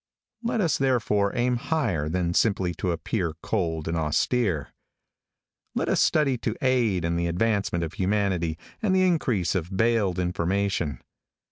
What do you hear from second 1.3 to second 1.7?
aim